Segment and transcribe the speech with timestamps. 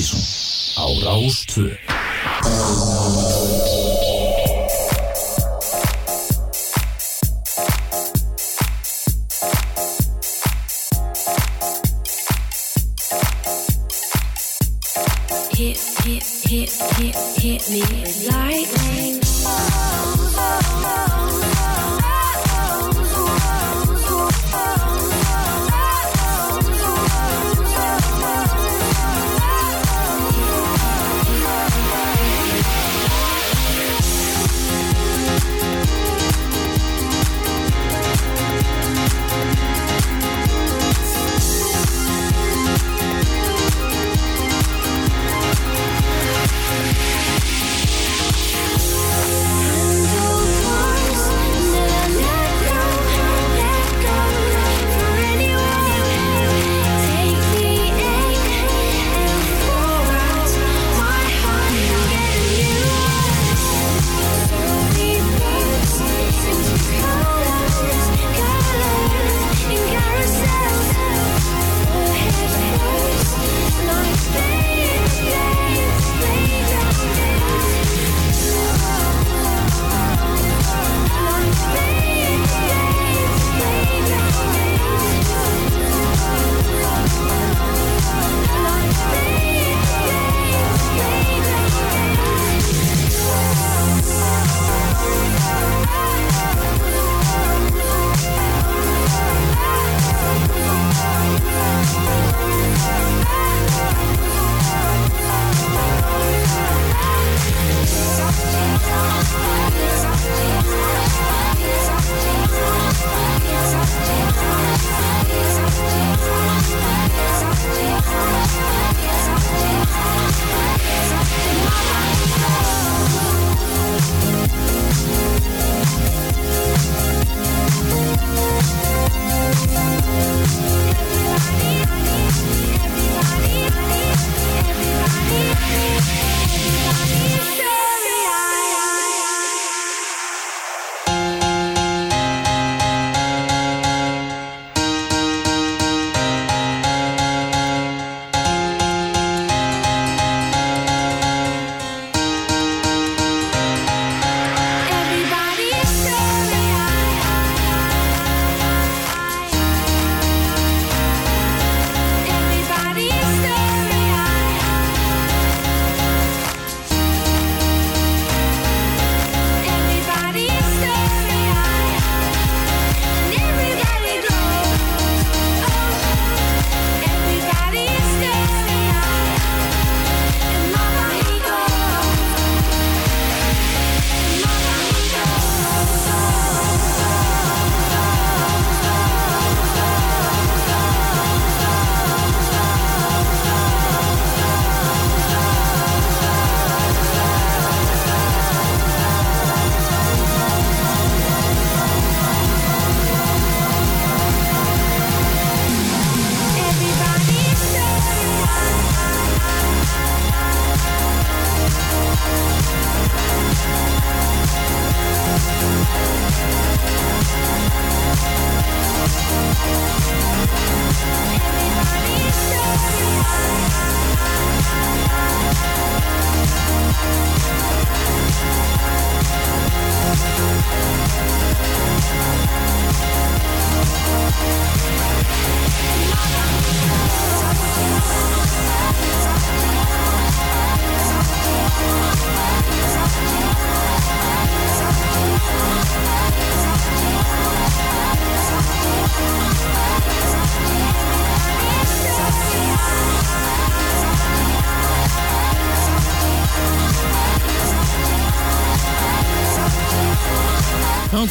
[0.00, 0.20] Partíson
[0.76, 1.76] á Rástvö
[15.52, 18.39] hit, hit, hit, hit, hit me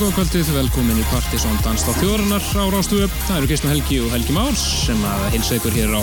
[0.10, 3.14] góða kvöldið, velkomin í Partisón Danstátt þjóðarinnar á Rástuöp.
[3.28, 6.02] Það eru Kristján Helgi og Helgi Márs sem að heilsa ykkur hér á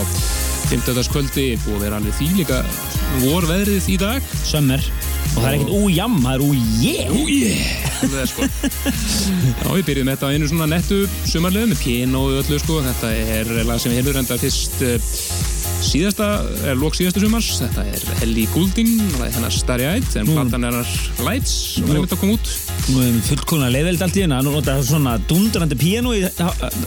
[0.71, 1.01] 15.
[1.11, 2.61] kvöldi og vera alveg því líka
[3.25, 4.29] vor veðrið í dag.
[4.47, 4.85] Sömmer.
[5.33, 6.95] Og það er ekkert újam, það er újé.
[7.19, 7.51] Újé!
[7.97, 8.47] Það er sko.
[8.47, 12.79] Já, við byrjum þetta á einu svona nettu sumarlegu með piano og öllu sko.
[12.87, 14.97] Þetta er lag sem við hefur enda fyrst uh,
[15.87, 16.31] síðasta,
[16.71, 20.89] er lók síðasta sumars þetta er Ellie Goulding hennar Starry Eyed, en platan hennar
[21.27, 22.55] Lights var Nú- einmitt að koma út
[22.87, 26.23] Nú erum við fullkomna leiðveld allt í hérna Nú nota svona dundrandi píanu í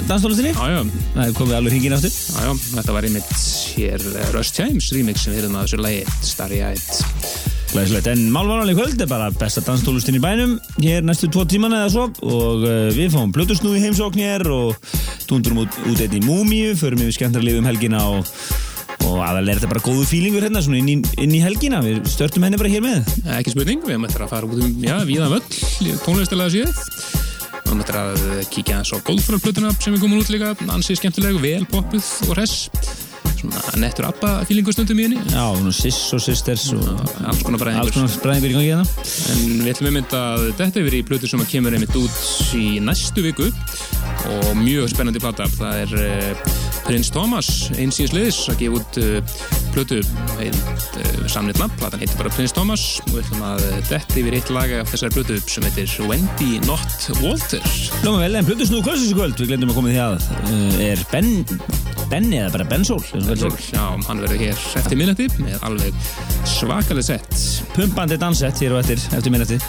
[0.07, 0.81] danstólustinni já, já,
[1.15, 2.13] Það er komið alveg hringin aftur.
[2.15, 3.33] Já, já, þetta var einmitt
[3.75, 6.03] hér eh, Rush Times remix sem við erum að þessu lagi.
[6.29, 7.49] Starry Eyed.
[7.69, 11.91] Glæsilegt, en málvaranlega kvöld er bara besta danstólustin í bænum hér næstu tvo tímana eða
[11.93, 12.07] svo.
[12.25, 14.89] Og uh, við fáum blötusnú í heimsókn hér og
[15.29, 18.25] dundurum út, út einn í Múmíu förum yfir skemmtara lifum helgina og,
[19.09, 22.03] og aðalega er þetta bara góðu fílingur hérna svona inn í, inn í helgina, við
[22.11, 23.09] störtum henni bara hér með.
[23.39, 25.43] Ekki spurning, við eftir að fara út um já, víða völl,
[26.05, 27.27] tónlistilega séð
[27.69, 30.55] við höfum eftir að kíkja aðeins á Goldfröldplötuna sem er komin út líka.
[30.73, 32.71] Ansið skemmtileg, vel poppuð og hress.
[33.39, 35.21] Svona nettur abba fílingu stundum í henni.
[35.29, 36.89] Já, svona Siss og Sisters og
[37.29, 39.05] alls konar bara alls konar bræðingur í gangi hérna.
[39.35, 42.19] En við ætlum einmitt að þetta hefur í plötu sem kemur einmitt út
[42.57, 43.47] í næstu viku.
[44.33, 45.47] Og mjög spennandi plata.
[45.55, 47.47] Það er uh, Prins Thomas,
[47.77, 49.33] eins í sliðis, að gefa út uh,
[49.75, 51.75] plötu uh, samnit nafn.
[51.77, 54.89] Platan heitir bara Prins Thomas og við ætlum að uh, detta yfir eitt laga af
[54.89, 57.61] þessari plötu sem heitir Wendy Not Walter.
[58.01, 61.29] Ljóma vel, en Plutusnú kvöldsins í kvöld, við glemdum að koma því að er Ben,
[62.09, 66.09] Benni eða bara Bensól Já, hann verður hér eftir minnati með alveg
[66.49, 67.45] svakalega sett.
[67.77, 69.61] pumpandi dansett hér og eftir, eftir minnati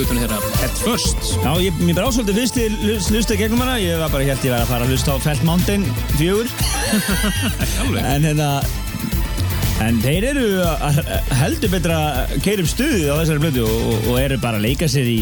[0.00, 1.16] Nýju plötunni hérna Head First.
[1.44, 2.76] Já, ég, mér brá svolítið fyrst til
[3.12, 5.84] hlusta gegnum hana, ég var bara helt var að fara að hlusta á Felt Mountain
[6.16, 6.46] 4
[7.82, 8.06] Alveg.
[8.08, 8.48] en hérna
[9.84, 10.46] en þeir eru
[11.42, 14.70] heldur betra að keira upp stuðið á þessari blödu og, og, og eru bara að
[14.70, 15.20] leika sér í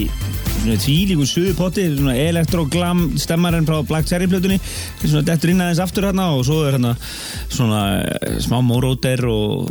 [0.59, 4.59] tvílíku suðupotti, svona elektroglam stemmarinn frá Black Cherry blötunni
[5.03, 6.95] svona dettur inn aðeins aftur hérna og svo er hérna
[7.51, 9.71] svona eh, smá móróter og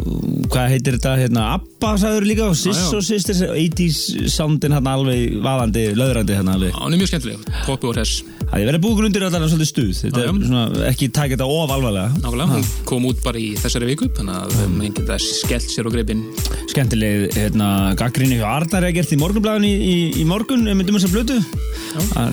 [0.57, 1.11] hvað heitir þetta?
[1.21, 6.55] Hérna Abba sagður líka og Sis og Sisters 80s soundin hérna alveg vaðandi, löðrandi hérna
[6.57, 6.73] alveg.
[6.77, 8.23] Hún er mjög skemmtileg, poppi og hress.
[8.47, 9.91] Það er verið að búið undir allavega svolítið stuð.
[10.01, 12.21] Þetta er svona, ekki taka þetta of alvarlega.
[12.23, 15.93] Nákvæmlega, hún kom út bara í þessari viku, þannig að maður geta skellt sér á
[15.93, 16.23] greipin.
[16.71, 20.97] Skemmtileg hérna, gaggrinni hjá Arnar er gert í morgunblæðin í, í, í morgun ef myndum
[20.97, 21.37] þess að blötu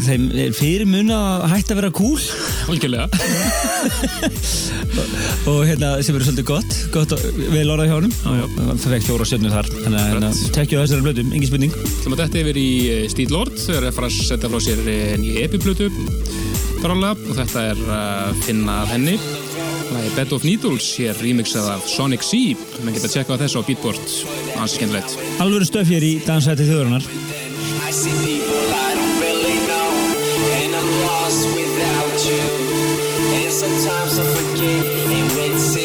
[0.04, 2.20] þeim fyrir mun að hætta að vera cool.
[2.70, 3.06] Algjörlega.
[5.50, 9.28] og hérna, sem eru svolítið gott gott og vel orðað hjá honum það fekk fjóra
[9.28, 12.68] stjörnur þar þannig að hérna, tekja þessari blötu, engin spurning Þannig að þetta yfir í
[12.92, 15.46] eh, Steel Lord, þau eru að fara að setja frá sér eh, nýja
[16.84, 19.14] brálega, og þetta er að finna af henni.
[19.84, 22.40] Það er Bed of Needles, hér remixað af Sonic C.
[22.82, 24.18] Menn geta að tjekka á þessu á Beatport,
[24.58, 25.16] hans skemmtilegt.
[25.44, 27.04] alvöru stöf hér í dansæti þjóðurinnar
[33.64, 35.04] sometimes I forget.
[35.14, 35.83] And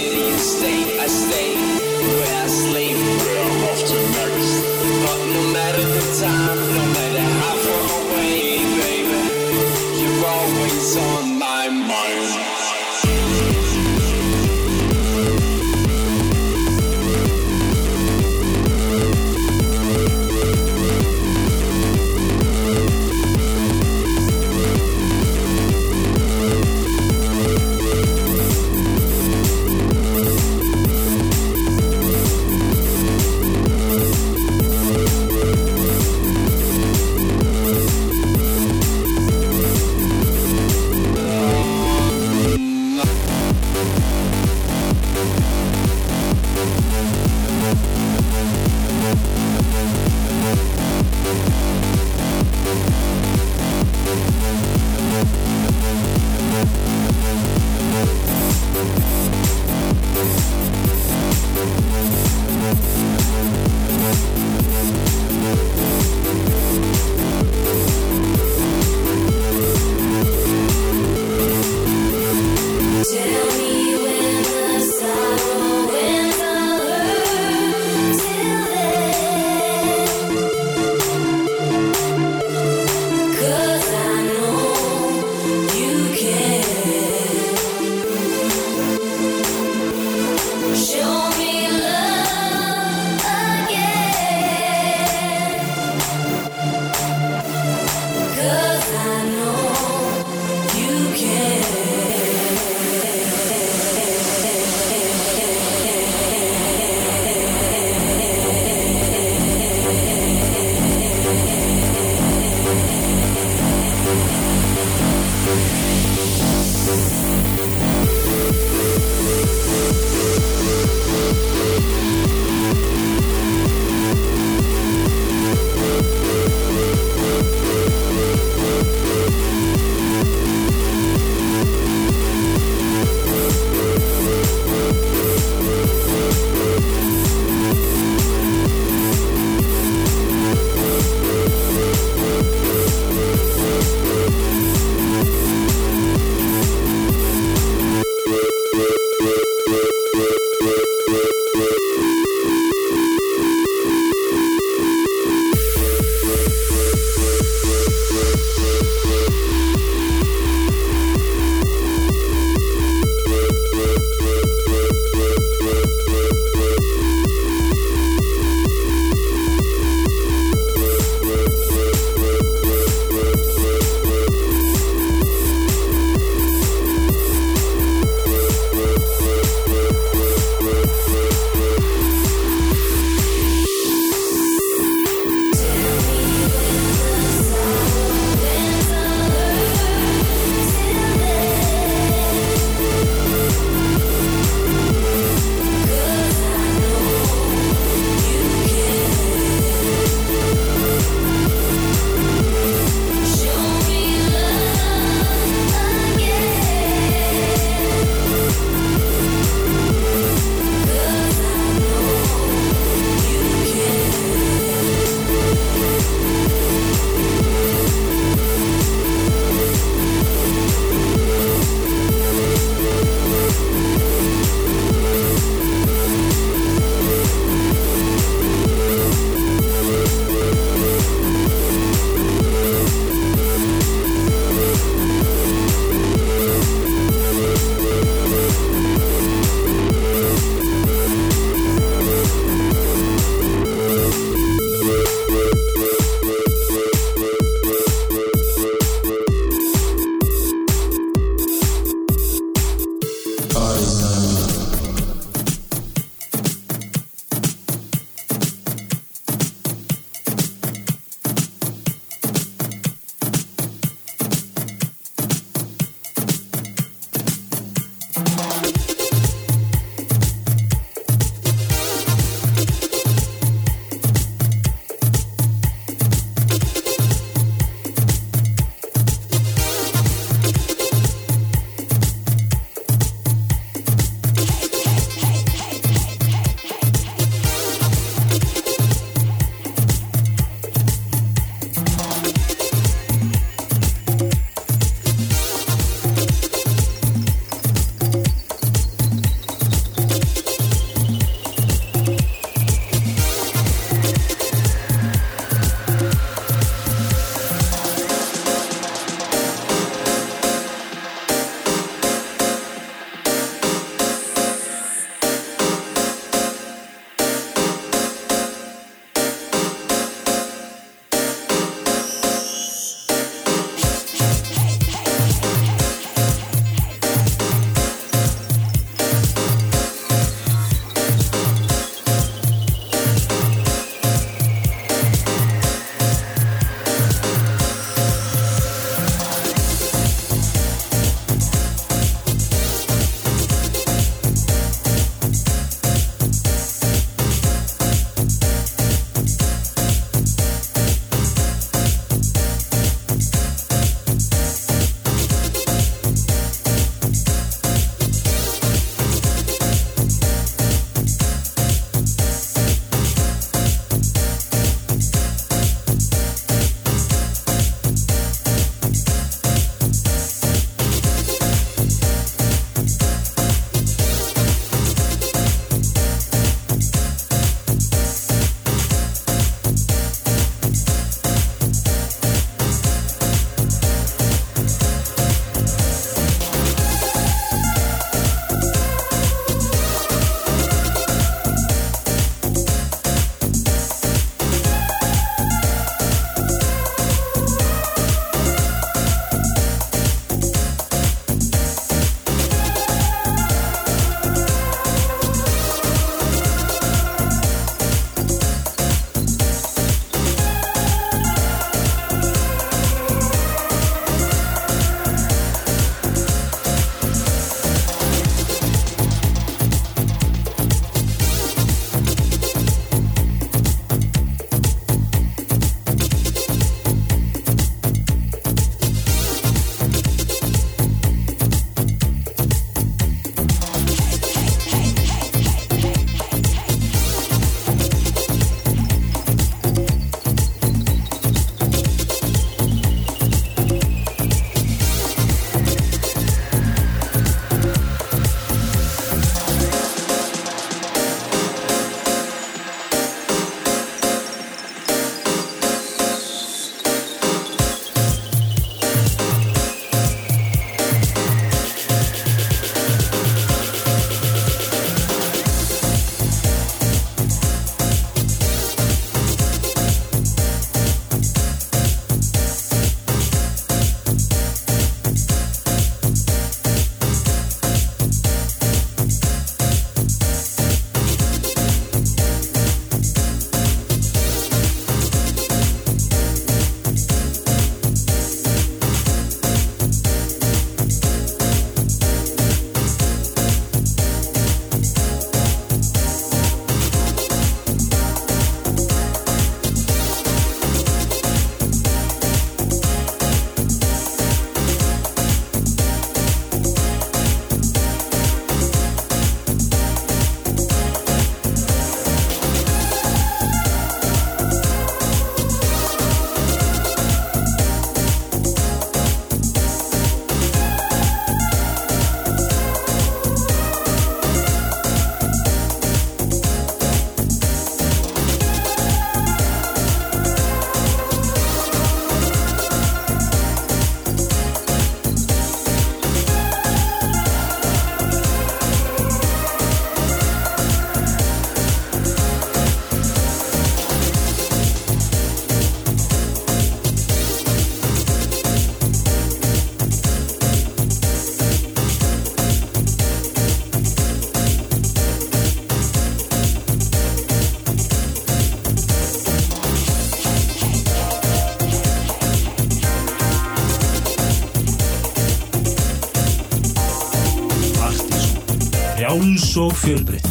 [569.60, 570.28] og fjölbreytt.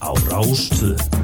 [0.00, 1.19] Á Rástvö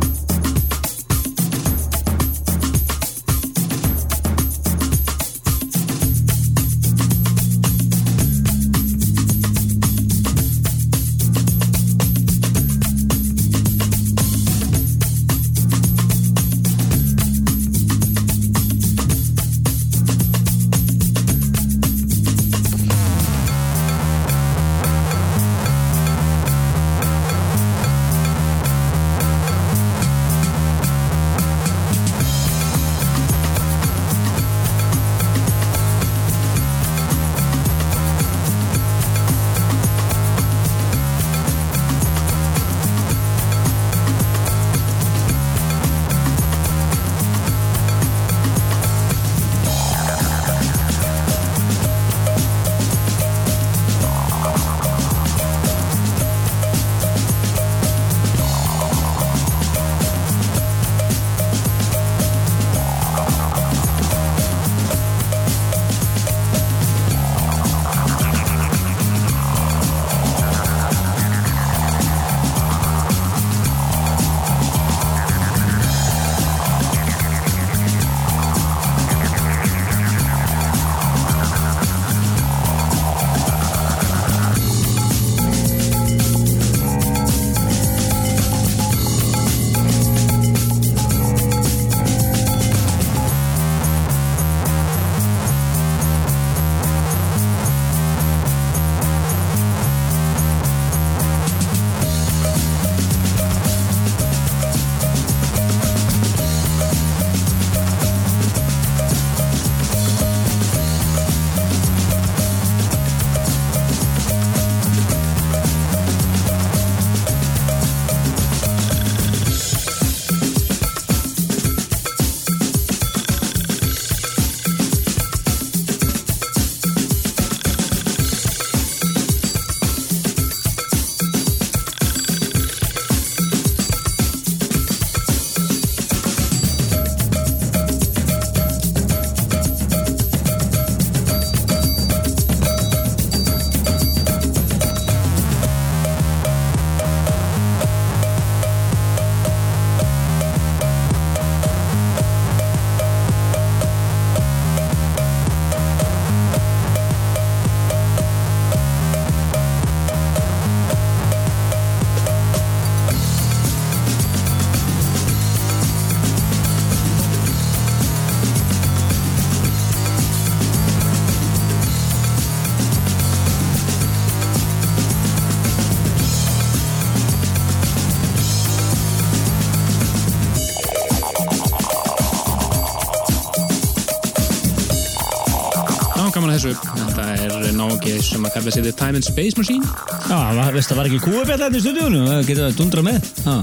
[188.07, 189.85] nági sem að kalla sig The Time and Space Machine.
[190.31, 190.39] Já,
[190.75, 193.57] veist það var ekki kúabjall hérna í stundíunum, það getur það dundra með ha,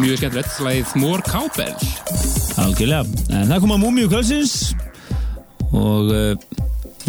[0.00, 0.58] Mjög skemmtilegt.
[0.64, 1.74] Læð More Cowbell.
[2.60, 3.02] Algjörlega,
[3.34, 4.54] en það kom að múmiu kvöldsins
[5.70, 6.32] og uh,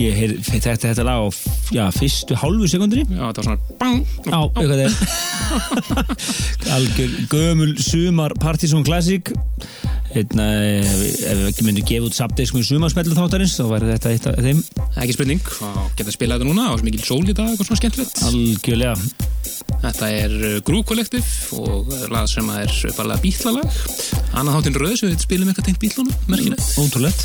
[0.01, 1.27] ég heyr, þetta, þetta lag á
[1.73, 4.03] já, fyrstu hálfu sekundri Já, þetta var svona bang.
[4.25, 4.91] Já, eitthvað er
[6.77, 9.33] Algjör gömul sumar Partizón Classic
[10.11, 10.47] Einna,
[10.81, 14.29] ef, ef við ekki myndum gefa út subdisk með sumarsmellu þáttarins þá væri þetta eitt
[14.31, 14.63] af þeim
[15.01, 15.41] Ekki spurning.
[16.01, 16.71] Geta spilað þetta núna.
[16.73, 18.23] Svo mikil sól í dag, eitthvað svona skemmtilegt.
[18.25, 19.29] Algjörlega
[19.81, 21.25] Þetta er uh, Groove Collective
[21.57, 23.65] og uh, lag sem er uppalega bítlalag.
[24.37, 26.65] Annað þáttinn rauð sem við spilum eitthvað tengt bítlunum, merkilegt.
[26.81, 27.21] Ótrúlegt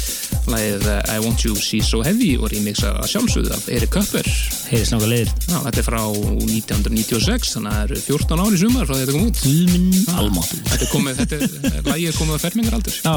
[0.49, 4.27] Lagið uh, I Want You See So Heavy og remixa sjálfsögðu af Erik Köpper.
[4.71, 8.89] Heyrðis náttúrulega leiðir Já, þetta er frá 1996, þannig að það eru 14 ári sumar
[8.89, 9.39] frá þetta kom út.
[10.17, 11.43] Almáttur Þetta er komið, þetta er,
[11.91, 12.95] lagið er komið á fermingaraldur.
[13.05, 13.15] Já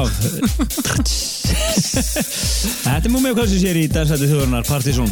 [2.80, 5.10] Þetta er múmiu kvöldsins hér í dagsæti þjóðurnar Partizón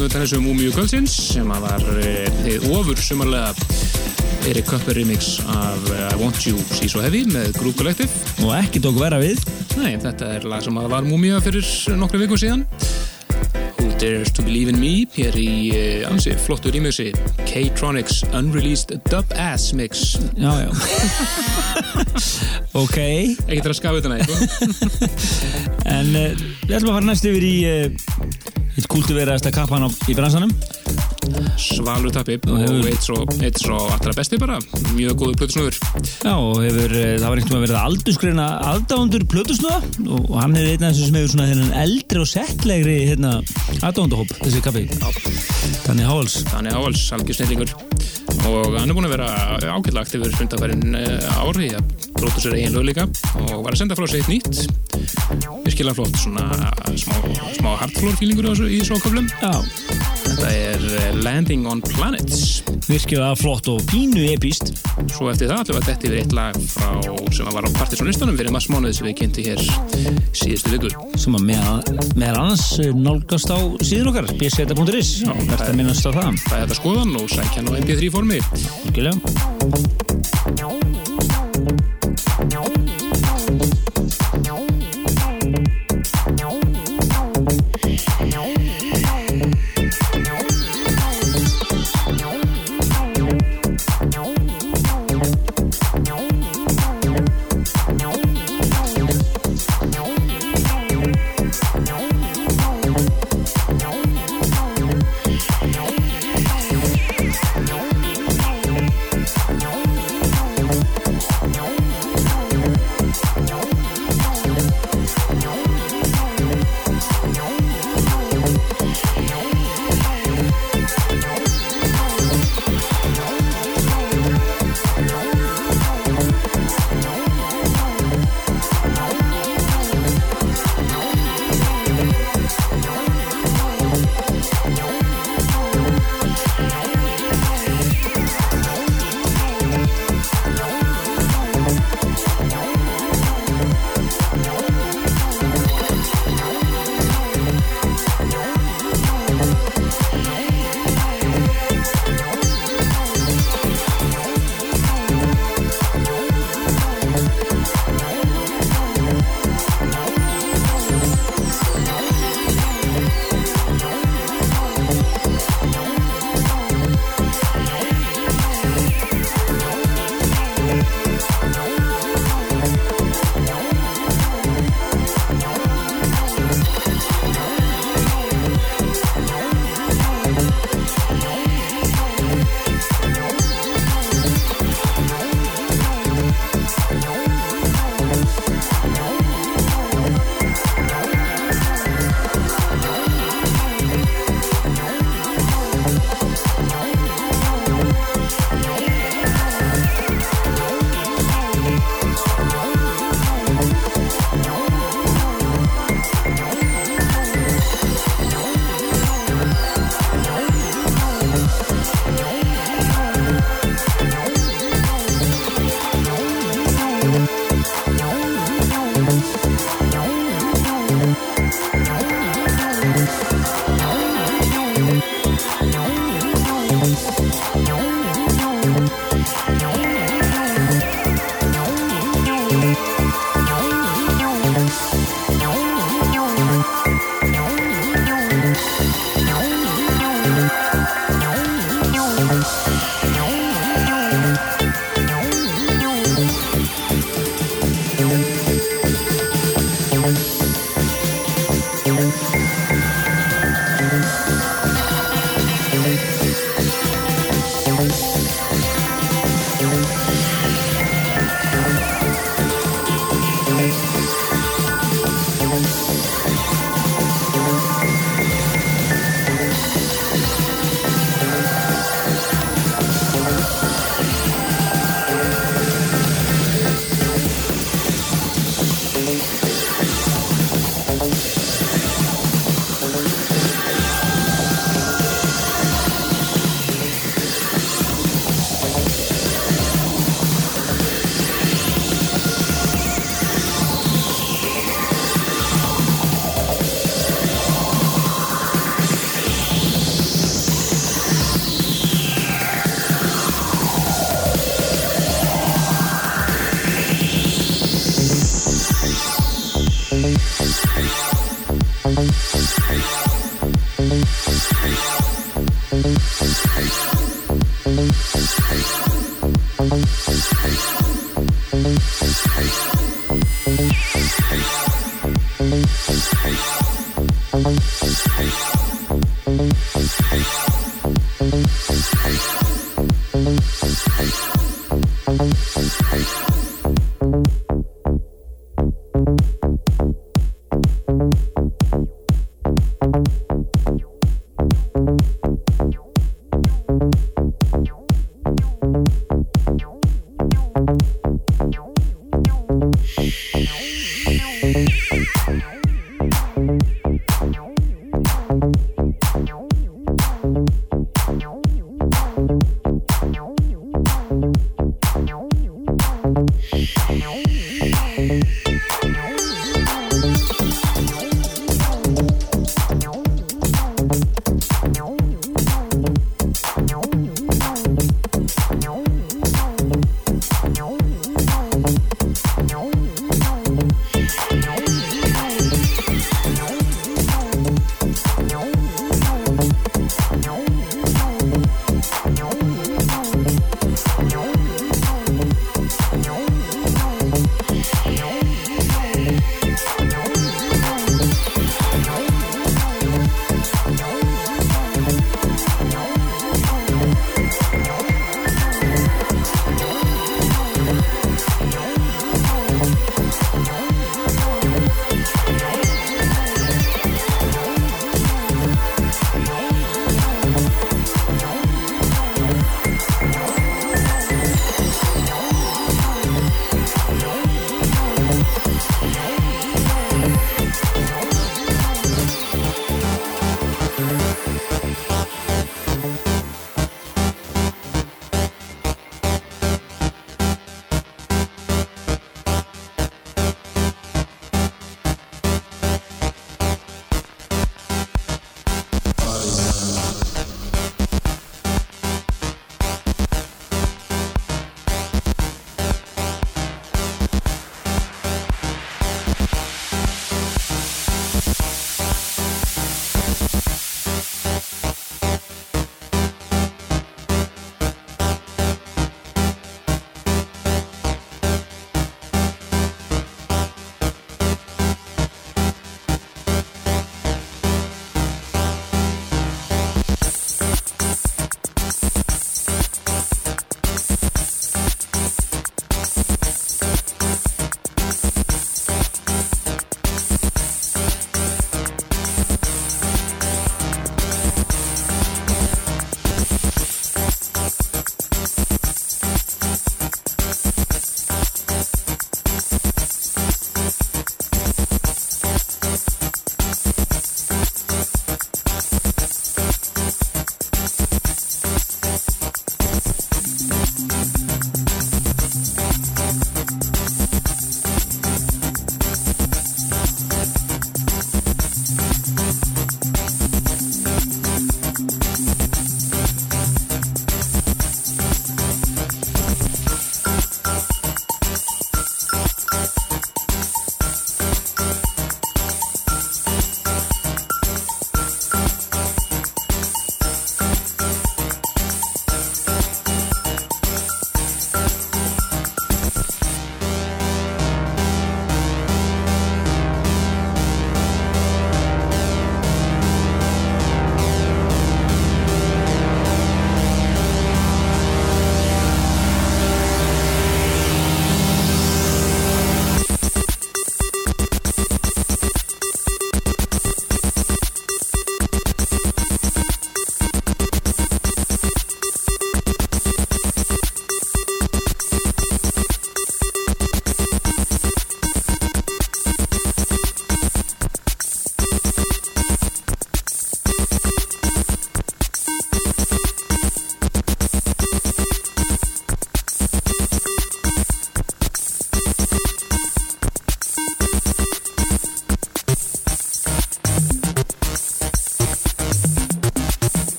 [0.00, 1.82] Hann undan þessu Múmiu Kvöldsins sem að var
[2.40, 3.50] þið ofur sumarlega
[4.48, 8.08] Eric Cupper remix af uh, I Want You See So Heavy með Group Collective.
[8.40, 9.44] Og ekki tók vera við.
[9.76, 11.68] Nei, þetta er lag sem að var Múmia fyrir
[12.00, 12.64] nokkru viku síðan.
[13.76, 17.10] Who Dares To Believe In Me hér í uh, ansi flottu remixi
[17.44, 20.14] K-Tronics Unreleased Dub Ass Mix.
[20.40, 20.70] Já, já.
[22.82, 22.96] ok,
[23.50, 24.24] Ekki til að skafa þetta næ,
[25.98, 27.99] en uh, við ætlum að fara næst yfir í uh,
[28.90, 30.50] eitt kultuveraðasta kappan á, í bransanum.
[31.60, 32.38] Svalur tappi.
[32.50, 34.58] Og hefur- eitt svo, eitt svo allra besti bara.
[34.96, 35.76] Mjög góðu plötusnúður.
[36.24, 39.80] Já, og hefur, uh, það var einhvern veginn að aldursgreina aðdáðundur plötusnúða.
[40.10, 43.32] Og hann er einn af þessum sem hefur svona þennan eldri og settlegri hérna,
[43.78, 44.84] aðdáðundahóp, þessi kappi.
[45.86, 46.42] Þannig háls.
[46.50, 47.74] Þannig Ávals, algjör snillingur.
[48.50, 49.28] Og hann er búin að vera
[49.70, 51.84] ágætlega aktífur fundafærin ári að
[52.16, 53.06] bróta sér eigin lög líka.
[53.38, 54.89] Og var að senda frá sér eitt nýtt
[55.80, 56.44] virkilega flott svona
[57.00, 57.14] smá,
[57.56, 59.52] smá hardfloor feelingur í svo köflum Já,
[60.26, 62.60] þetta er eh, Landing on Planets.
[62.84, 64.74] Virkilega flott og pínu epíst.
[65.14, 66.90] svo eftir það að þetta yfir eitt lag frá
[67.32, 69.64] sem var á partysónlistanum fyrir maður mánuði sem við kynnti hér
[70.36, 71.80] síðustu viku sem að meðal,
[72.42, 77.56] annars uh, nálgast á síðan okkar bseta.is, það að er- er þetta skoðan og sækja
[77.62, 78.44] hann á mp3 formi.
[78.84, 80.09] Virkilega.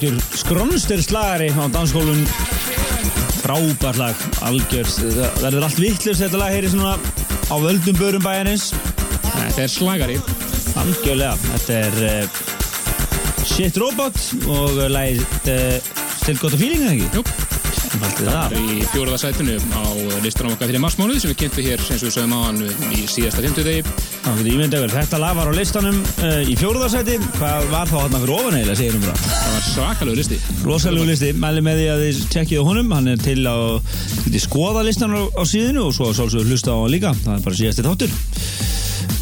[0.00, 2.22] Algjör skronstir slagari á dansskólun
[3.42, 6.94] frábær lag, algjör það verður allt vittlust þetta lag heyri svona
[7.52, 8.70] á völdum börum bæjarins.
[9.26, 10.16] Þetta er slagari.
[10.80, 14.16] algjörlega, þetta er uh, Shit Robot
[14.48, 15.20] og lagið
[15.52, 15.92] uh,
[16.22, 17.20] Still Got a Feeling eða ekki?
[17.20, 17.24] Jú,
[17.90, 19.84] Einfaldið það er í fjóraða sætinu á
[20.24, 22.64] listanum okkar fyrir marsmánuð sem við kynntum hér, eins og við sögum á hann
[22.96, 23.68] í síðasta 50
[24.20, 28.76] þetta lag var á listanum uh, í fjóruðarsæti, hvað var þá hann fyrir ofan eiginlega,
[28.78, 30.38] segir um það Það var svakalegu listi.
[30.66, 33.38] Rosalegu listi, mæli með því að þið tekkið á honum, hann er til
[34.26, 37.44] getið skoða listan á, á síðinu og svo sálsögur hlusta á hann líka, það er
[37.46, 38.14] bara síðasti þáttur.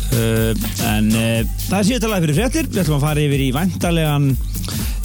[0.09, 0.53] Uh,
[0.89, 4.31] en uh, það er síðasta lag fyrir fréttir, við ætlum að fara yfir í væntarlegan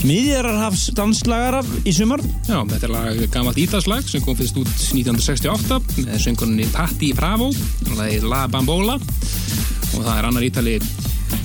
[0.04, 2.24] miðjararhafs danslagara í sumar.
[2.50, 7.54] Já, þetta er lag gammalt ítalslag sem kom fyrst út 1968 með söngunni Patti Bravo,
[7.94, 8.98] lagið La Bambola
[9.98, 10.76] og það er annar ítali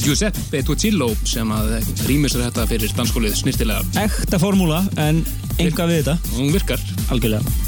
[0.03, 1.79] Giuseppe Tuccillo sem að
[2.09, 5.25] rýmur sér þetta fyrir dansskólið snirtilega Ekta formúla, en
[5.59, 6.85] enga við þetta, og hún virkar.
[7.09, 7.68] algjörlega.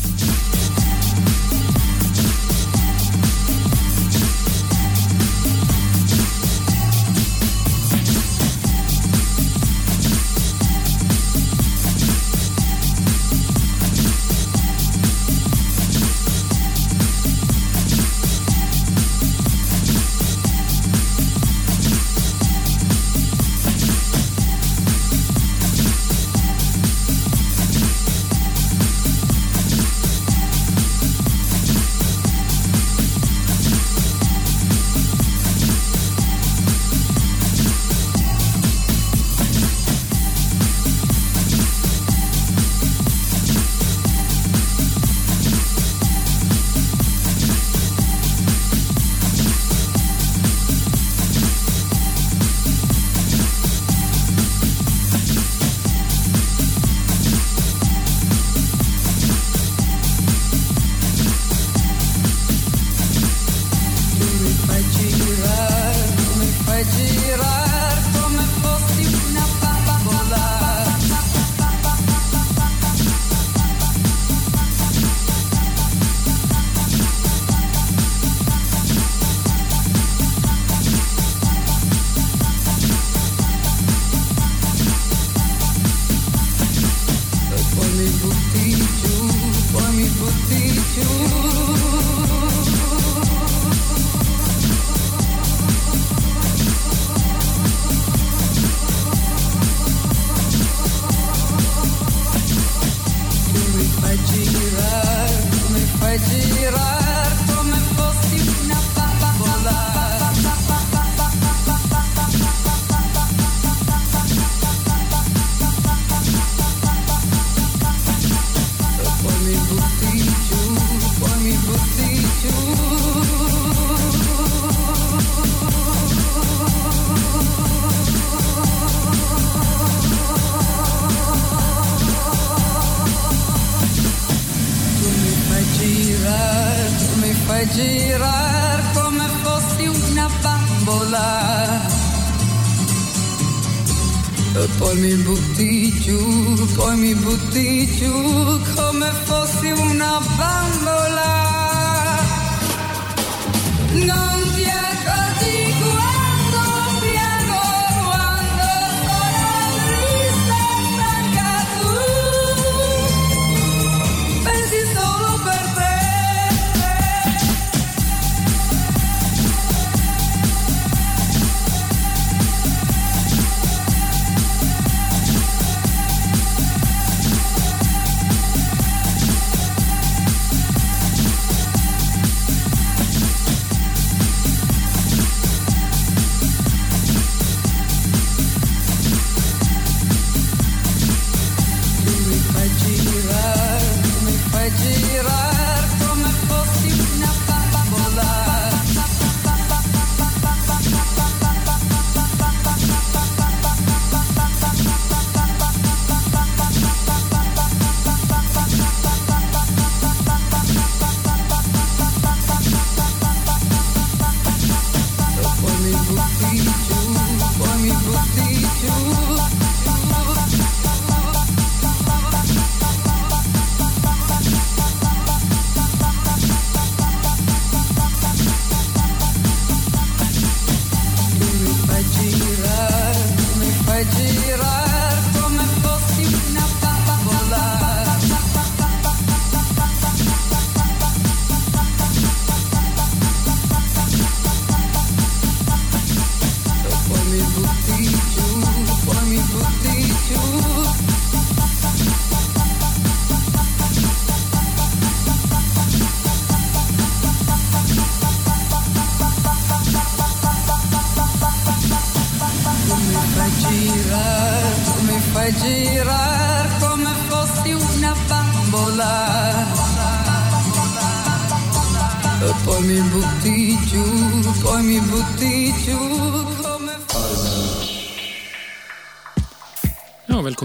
[144.91, 151.60] Poi mi butti giù, poi mi butti giù come fossi una bambola.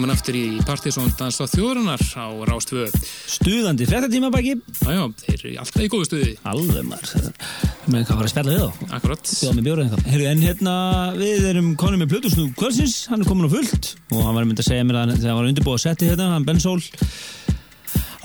[0.05, 2.83] Velkomin aftur í Partisón Dans á þjóðrunar á Rástvö.
[3.25, 4.51] Stuðandi fréttatíma baki.
[4.85, 6.33] Já, já, þeir eru alltaf í góðu stuði.
[6.45, 7.31] Alveg maður.
[7.89, 8.91] Með hvað var að spjalla við þá?
[8.99, 9.31] Akkurat.
[9.31, 10.75] Bjóða með bjóra eitthvað Herru, en hérna,
[11.17, 13.89] við erum konum með Plutusnú kvöldsins, hann er komin á fullt.
[14.13, 16.29] Og hann var myndið að segja mér að þegar hann var undirbúið að setja hérna,
[16.35, 16.77] hann Ben Sól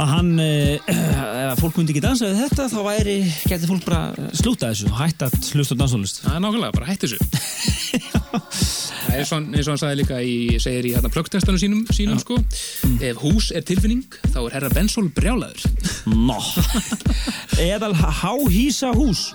[0.00, 3.16] að hann, eh, ef fólk myndi ekki dansa við þetta, þá væri,
[3.50, 6.22] geti fólk bara slúta þessu, hætta að hlusta á dansólist
[8.30, 12.20] Það er svona, eins og hann sagði líka í, segir í hérna plöggtestanum sínum, sínum
[12.22, 12.38] sko,
[13.02, 15.64] ef hús er tilfinning, þá er herra Bensól brjálaður.
[16.10, 16.38] Nó
[17.60, 19.30] Eðal háhísa hús?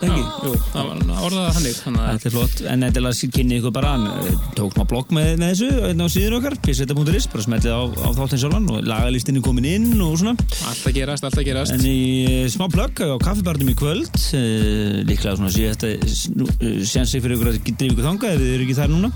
[0.00, 3.58] Jú, það var orðað hannig, þannig að Þetta er flott, en þetta er að kynni
[3.58, 3.90] ykkur bara.
[3.94, 7.76] Hann eh, tók smá blogg með, með þessu hérna á síðun okkar, pissetta.is, bara smetlið
[7.76, 10.48] á, á þáttinn sjálfan og lagalistinni komin inn og svona.
[10.70, 11.76] Allt að gerast, allt að gerast.
[11.76, 16.80] En í eh, smá plugg á kaffibarnum í kvöld uh, líklega svona sé þetta uh,
[16.88, 19.12] sénsig fyrir ykkur að drifa ykkur þanga ef þið eru ekki þar núna.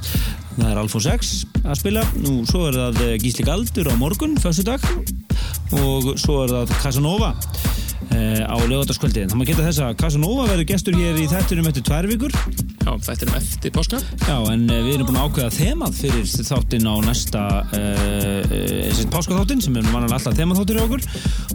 [0.54, 1.32] Það er Alfons X
[1.64, 2.04] að spila.
[2.22, 4.84] Nú svo er það eh, Gísli Galdur á morgun föstudag.
[5.80, 7.32] Og svo er það Casanova
[8.14, 11.86] uh, á lögataskvöldi það maður geta þess að Casanova verður gestur hér í þættunum eftir
[11.90, 12.38] tvær vikur
[12.84, 13.98] Já, þetta er um eftir páska.
[14.28, 17.44] Já, en uh, við erum búin að ákveða þemað fyrir þáttinn á næsta
[17.78, 21.06] uh, páskaþáttinn sem er mannalega alltaf þemaþáttur í okkur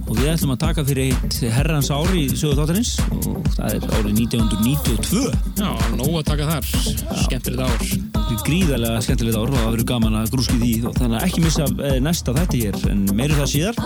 [0.10, 3.88] og við ætlum að taka fyrir eitt herrans ári í sögu þáttarins og það er
[4.00, 5.26] árið 1992
[5.60, 5.70] Já,
[6.00, 6.72] nóg að taka þar.
[7.26, 8.08] Skemmtilegt ár.
[8.50, 11.70] Gríðarlega skemmtilegt ár og það verður gaman að grúski því og þannig að ekki missa
[12.02, 13.82] næsta þætti hér en meiri það síðar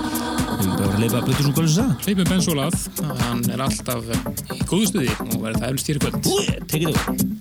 [0.63, 2.77] við bara að leipa Plutur sem Gólins að Leipur Bensól að,
[3.23, 7.32] hann er alltaf í góðu stuði og verður það eflust hér í kvöld.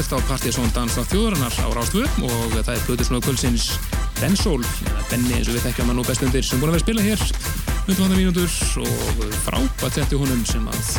[0.00, 3.66] Stilt á Partizón Dansa þjóðarinnar á Rástvö og það er Plutusnóðu kvöldsins
[4.20, 6.78] Ben Soul, eða Benni eins og við þekkjum hann nú best undir sem búin að
[6.78, 7.24] vera að spila hér
[7.90, 10.92] 100 mínútur og frábært þetta í honum sem að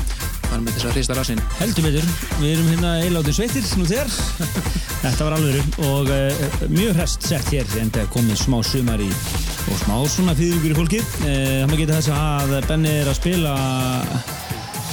[0.52, 1.42] var með þess að hrista rassinn.
[1.58, 2.12] Heldur betur,
[2.42, 4.12] við erum hérna eiláttið sveitir nú þegar.
[5.06, 9.08] Þetta var alvöru og uh, mjög hrest sett hér en það komið smá sumar í
[9.10, 11.02] og smá svona fýðugur í fólki.
[11.24, 11.32] Uh,
[11.64, 13.56] það maður geta þess að Benni er að spila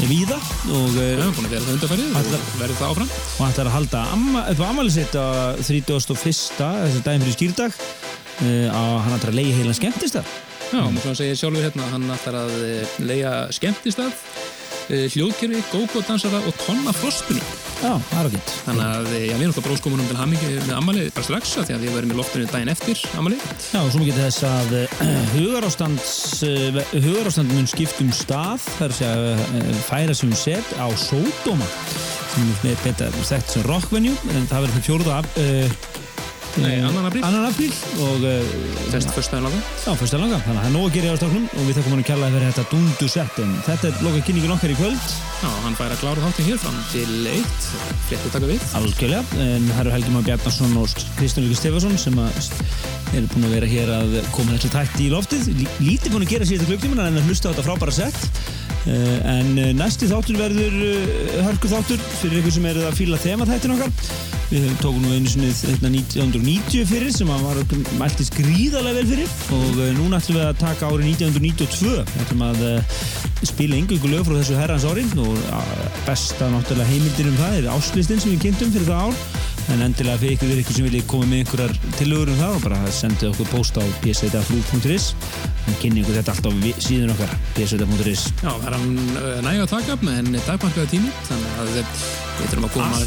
[0.06, 3.14] víða og Já, uh, hann er búin að vera það undarfærið og verður það áfram.
[3.18, 4.04] og hann ætlar að halda
[4.62, 5.26] á ammali sitt á
[5.58, 6.20] 31.
[6.22, 7.80] þessi daginn fyrir skýrdag
[8.70, 10.36] á hann ætlar að leiði heilan skemmtist þar.
[10.68, 14.57] Já, og svo segir sjálfur hérna, hann ætlar að eh, leia skemmtistað, eh,
[14.88, 17.42] hljóðkerfi, gógódansara og tonna frostbunni.
[17.78, 18.54] Já, það er okkur.
[18.66, 21.68] Þannig að eh, já, við erum alltaf bróðskomunum til hamingi með ammalið bara strax af
[21.68, 23.44] því að við verðum í loftinu daginn eftir ammalið.
[23.68, 24.86] Já, og svo geta þess að uh,
[27.04, 31.68] hugarástand, mun skipt um stað, það er að uh, færa sem set á Sódóma
[32.32, 35.98] sem er betra þekkt sem rockvenue en það verður fjóruða af, uh,
[36.58, 37.22] Nei, annan apríl.
[37.24, 37.72] annan apríl
[38.02, 38.52] og uh,
[38.90, 39.60] Fyrst fyrstaðin laga.
[39.84, 41.94] já, fyrsta langa, þannig að það er nóg að gera á stafnum og við þakkum
[41.94, 45.08] hann að kjalla fyrir þetta dundu sett en þetta er loka kynningin okkar í kvöld.
[45.38, 47.68] Já, hann fær að klára þáttin hér fram til eitt,
[48.08, 48.64] flétti taka við.
[48.80, 52.40] algjörlega, en það eru Helgi Már Bjarnason og Kristján Líka Stefansson sem að
[53.16, 55.46] eru búin að vera hér að koma þessu tætti í loftið.
[55.62, 58.18] Lí- lítið búin að gera síðan klukktíman en að hlusta á þetta frábæra sett
[58.88, 63.74] en uh, næsti þáttur verður uh, hörku þáttur fyrir ykkur sem eru að fíla þemaþættin
[63.76, 64.12] okkar.
[64.48, 67.60] Við tókum nú einu sinni þetta 1990 fyrir sem var
[68.00, 69.34] mæltist gríðarlega vel fyrir.
[69.58, 72.64] Og núna ætlum við að taka árið 1992 við ætlum að
[73.52, 75.04] spila yngjöngu lög frá þessu herrans ári.
[75.20, 75.36] Og
[76.08, 80.16] besta náttúrulega heimildin um það er áslistin sem við kynntum fyrir það ár en endilega
[80.22, 83.50] fyrir ykkur, ykkur sem vilja koma með einhverjar tillögur um það og bara sendið okkur
[83.52, 85.08] post á psvitaflug.is
[85.68, 89.66] en kynni ykkur þetta allt á vi- síðun okkar psvitaf.is Já, það er uh, nægja
[89.66, 91.92] að taka en dagmarkaða tími, þannig að við
[92.38, 93.00] við þurfum að koma að.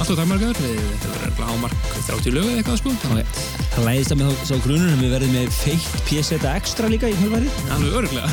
[0.00, 4.12] Alltaf dagmarkaðar, við verður örugglega hámark 30 lög eða eitthvað sko, þannig að Það læðist
[4.14, 7.52] að með þá- sá grunur en við verðum með feitt psvita ekstra líka í fjölværi
[7.76, 8.30] alveg örglega.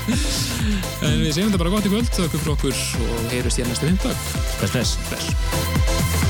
[1.06, 2.12] en við segjum þetta bara gott í kvöld,
[3.06, 4.26] og heyrust hér næstu vindag.
[4.60, 6.29] Bless Bless.